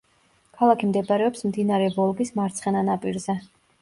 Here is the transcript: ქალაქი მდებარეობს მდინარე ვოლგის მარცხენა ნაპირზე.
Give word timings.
ქალაქი 0.61 0.87
მდებარეობს 0.93 1.45
მდინარე 1.49 1.91
ვოლგის 1.99 2.33
მარცხენა 2.41 2.83
ნაპირზე. 2.89 3.37